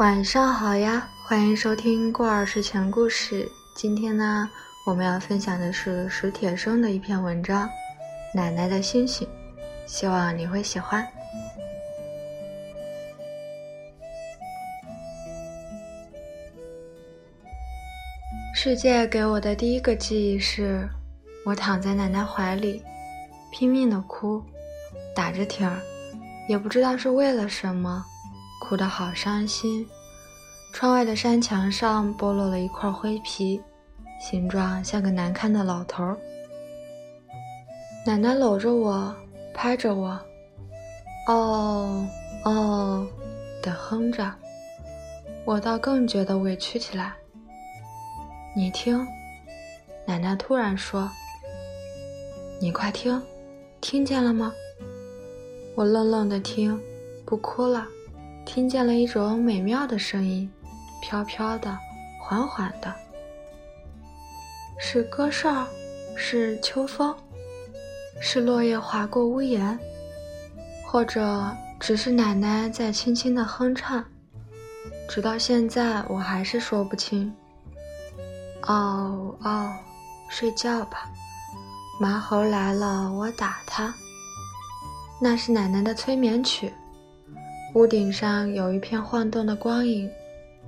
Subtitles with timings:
[0.00, 3.46] 晚上好呀，欢迎收听过儿睡前故事。
[3.74, 4.48] 今天呢，
[4.86, 7.68] 我们要分享的是史铁生的一篇文章
[8.34, 9.28] 《奶奶的星星》，
[9.84, 11.06] 希望你会喜欢。
[18.54, 20.88] 世界给我的第一个记忆是，
[21.44, 22.82] 我躺在奶奶怀里，
[23.52, 24.42] 拼命的哭，
[25.14, 25.78] 打着挺儿，
[26.48, 28.02] 也不知道是为了什么。
[28.60, 29.84] 哭得好伤心。
[30.72, 33.60] 窗外的山墙上剥落了一块灰皮，
[34.20, 36.16] 形状像个难看的老头儿。
[38.06, 39.12] 奶奶搂着我，
[39.52, 40.16] 拍着我，
[41.26, 42.06] 哦
[42.44, 43.06] 哦
[43.60, 44.32] 的哼着，
[45.44, 47.12] 我倒更觉得委屈起来。
[48.54, 49.04] 你听，
[50.06, 51.10] 奶奶突然说
[52.62, 53.20] ：“你快听，
[53.80, 54.52] 听见了吗？”
[55.74, 56.80] 我愣愣的听，
[57.26, 57.86] 不哭了。
[58.52, 60.50] 听见了一种美妙的声音，
[61.00, 61.78] 飘飘的，
[62.20, 62.92] 缓缓的，
[64.76, 65.64] 是歌哨，
[66.16, 67.14] 是秋风，
[68.20, 69.78] 是落叶划过屋檐，
[70.84, 74.04] 或者只是奶奶在轻轻的哼唱。
[75.08, 77.32] 直到现在，我还是说不清。
[78.62, 79.72] 哦哦，
[80.28, 81.08] 睡觉吧，
[82.00, 83.94] 麻猴来了，我打他。
[85.20, 86.72] 那是奶奶的催眠曲。
[87.74, 90.10] 屋顶上有一片晃动的光影，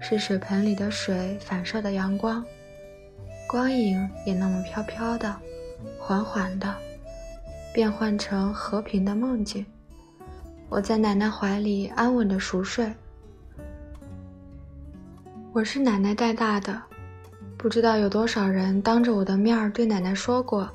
[0.00, 2.44] 是水盆里的水反射的阳光。
[3.46, 5.32] 光影也那么飘飘的，
[5.96, 6.74] 缓缓的，
[7.72, 9.64] 变换成和平的梦境。
[10.68, 12.92] 我在奶奶怀里安稳的熟睡。
[15.52, 16.82] 我是奶奶带大的，
[17.56, 20.68] 不知道有多少人当着我的面儿对奶奶说过：“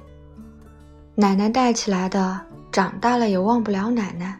[1.15, 2.39] 奶奶带起来的，
[2.71, 4.39] 长大了也忘不了奶奶。”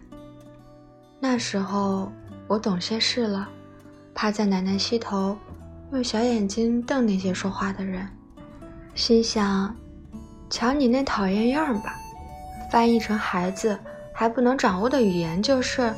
[1.25, 2.11] 那时候
[2.47, 3.47] 我懂些事了，
[4.13, 5.37] 趴在奶奶膝头，
[5.93, 8.05] 用小眼睛瞪那些说话的人，
[8.93, 9.73] 心想：
[10.49, 11.95] 瞧你那讨厌样儿吧！
[12.69, 13.79] 翻译成孩子
[14.11, 15.93] 还不能掌握的语言就是，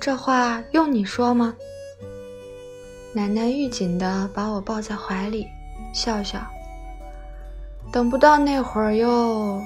[0.00, 1.54] 这话用你说吗？
[3.12, 5.46] 奶奶愈紧地把我抱在怀里，
[5.92, 6.40] 笑笑。
[7.92, 9.60] 等不到那会儿又，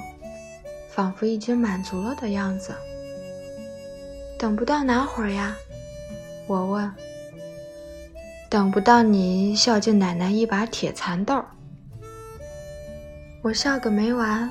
[0.89, 2.75] 仿佛已经满足了的样子。
[4.37, 5.55] 等不到哪会儿呀？
[6.47, 6.91] 我问。
[8.49, 11.43] 等不到你孝敬奶奶一把铁蚕豆。
[13.41, 14.49] 我笑个没完。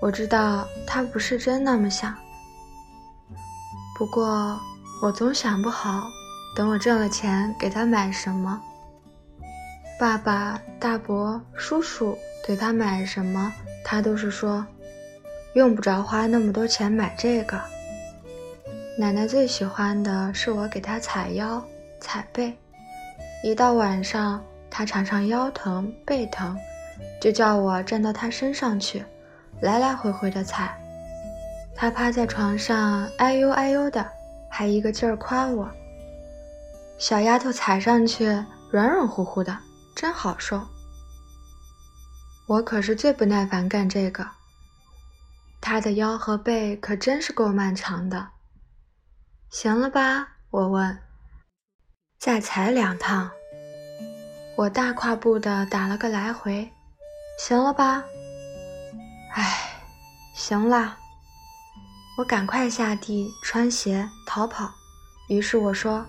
[0.00, 2.14] 我知道他不是真那么想。
[3.96, 4.58] 不过
[5.02, 6.04] 我总想不好，
[6.54, 8.60] 等我挣了钱给他买什么。
[9.98, 12.16] 爸爸、大伯、叔叔
[12.46, 13.52] 给他买什么，
[13.84, 14.64] 他都是说，
[15.54, 17.60] 用不着花那么多钱买这个。
[19.00, 21.64] 奶奶最喜欢的是我给她踩腰、
[22.00, 22.52] 踩背，
[23.44, 26.58] 一到晚上，她常常腰疼、背疼，
[27.20, 29.04] 就叫我站到她身上去，
[29.60, 30.76] 来来回回的踩。
[31.76, 34.04] 她趴在床上，哎呦哎呦的，
[34.50, 35.70] 还一个劲儿夸我
[36.98, 38.26] ：“小丫头踩上去
[38.72, 39.56] 软软乎乎的，
[39.94, 40.60] 真好受。”
[42.48, 44.26] 我可是最不耐烦干这个，
[45.60, 48.30] 她的腰和背可真是够漫长的。
[49.50, 50.28] 行了吧？
[50.50, 50.98] 我问。
[52.18, 53.30] 再踩两趟。
[54.56, 56.70] 我大跨步的打了个来回。
[57.38, 58.04] 行了吧？
[59.34, 59.70] 哎，
[60.34, 60.98] 行啦。
[62.18, 64.70] 我赶快下地穿鞋逃跑。
[65.28, 66.04] 于是我说：“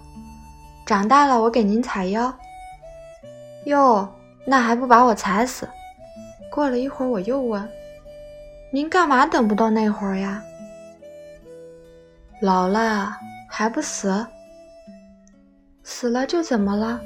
[0.86, 2.38] 长大了我给您踩腰。”
[3.68, 4.14] 哟，
[4.46, 5.70] 那还不把我踩死？
[6.52, 7.70] 过了一会儿我又问
[8.74, 10.44] ：“您干嘛等不到那会儿呀？”
[12.42, 13.16] 老了。
[13.52, 14.26] 还不死？
[15.84, 17.02] 死了就怎么了？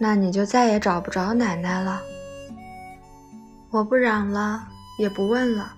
[0.00, 2.00] 那你就再也找不着奶奶了。
[3.70, 4.66] 我不嚷了，
[4.98, 5.70] 也不问了，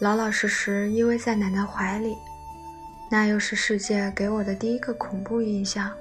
[0.00, 2.16] 老老实实依偎在奶奶怀里。
[3.10, 5.92] 那又是世界给我的第一个恐怖印象。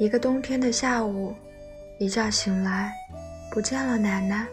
[0.00, 1.32] 一个冬天的下午，
[2.00, 2.92] 一觉醒来，
[3.52, 4.44] 不见了奶奶。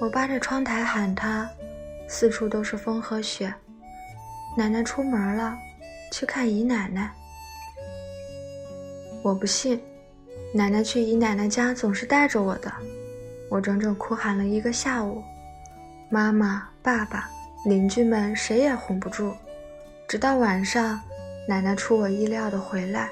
[0.00, 1.50] 我扒着窗台喊她，
[2.06, 3.52] 四处都是风和雪。
[4.56, 5.58] 奶奶出门了，
[6.12, 7.10] 去看姨奶奶。
[9.20, 9.82] 我不信，
[10.52, 12.72] 奶奶去姨奶奶家总是带着我的。
[13.50, 15.22] 我整整哭喊了一个下午，
[16.08, 17.28] 妈妈、爸爸、
[17.64, 19.34] 邻居们谁也哄不住。
[20.06, 21.00] 直到晚上，
[21.48, 23.10] 奶奶出我意料的回来。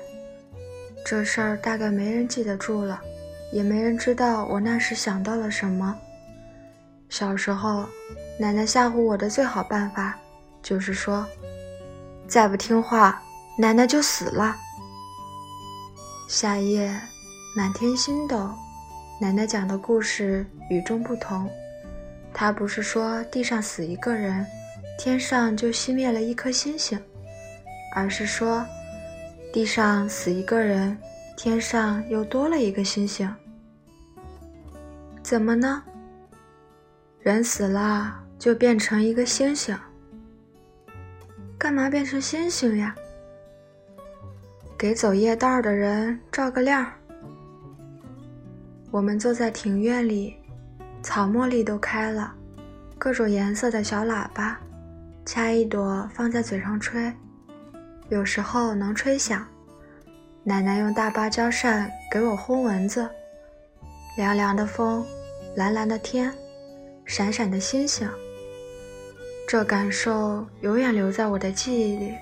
[1.04, 3.00] 这事儿大概没人记得住了，
[3.52, 5.98] 也没人知道我那时想到了什么。
[7.08, 7.84] 小时候，
[8.38, 10.16] 奶奶吓唬我的最好办法。
[10.62, 11.26] 就是说，
[12.28, 13.22] 再不听话，
[13.58, 14.56] 奶奶就死了。
[16.28, 16.98] 夏夜，
[17.56, 18.50] 满天星斗，
[19.20, 21.50] 奶奶讲的故事与众不同。
[22.32, 24.46] 她不是说地上死一个人，
[24.98, 26.98] 天上就熄灭了一颗星星，
[27.94, 28.64] 而是说
[29.52, 30.96] 地上死一个人，
[31.36, 33.30] 天上又多了一个星星。
[35.22, 35.82] 怎么呢？
[37.20, 39.78] 人死了就变成一个星星，
[41.62, 42.92] 干嘛变成星星呀？
[44.76, 46.84] 给走夜道的人照个亮。
[48.90, 50.34] 我们坐在庭院里，
[51.04, 52.34] 草茉莉都开了，
[52.98, 54.58] 各种颜色的小喇叭，
[55.24, 57.12] 掐一朵放在嘴上吹，
[58.08, 59.46] 有时候能吹响。
[60.42, 63.08] 奶奶用大芭蕉扇给我轰蚊子，
[64.16, 65.06] 凉凉的风，
[65.54, 66.34] 蓝蓝的天。
[67.04, 68.08] 闪闪的星星，
[69.52, 72.14] 这感受永远留在我的记忆里。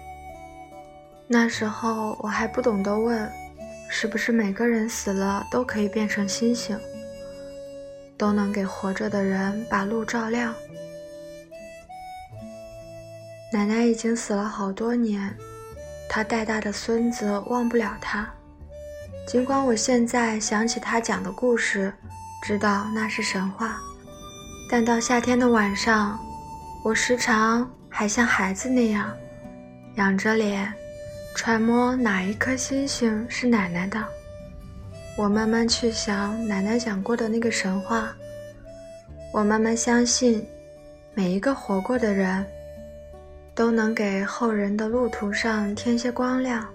[1.29, 3.31] 那时候我还不懂得问，
[3.89, 6.77] 是不是每个人死了都可以变成星星，
[8.19, 10.53] 都能给活着的人把路照亮。
[13.53, 15.33] 奶奶已经死了好多年，
[16.09, 18.29] 她带大的孙子忘不了她。
[19.29, 21.95] 尽管我现在想起她讲的故事，
[22.43, 23.79] 知道那是神话。
[24.69, 26.19] 但到夏天的晚上，
[26.83, 29.15] 我时常还像孩子那样，
[29.97, 30.73] 仰着脸，
[31.35, 34.03] 揣摩哪一颗星星是奶奶的。
[35.15, 38.17] 我慢慢去想奶奶讲过的那个神话，
[39.31, 40.43] 我慢慢相信，
[41.13, 42.47] 每一个活过的人，
[43.55, 46.67] 都能给后人的路途上添些光亮。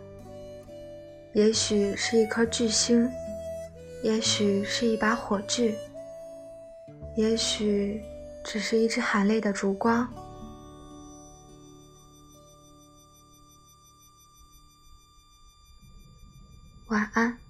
[1.33, 3.09] 也许是一颗巨星，
[4.03, 5.75] 也许是一把火炬。
[7.15, 8.03] 也许
[8.45, 10.07] 只是一支含泪的烛光。
[16.85, 17.44] 晚安。